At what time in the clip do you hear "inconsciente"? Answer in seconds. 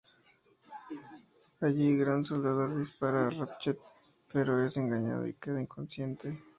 5.61-6.41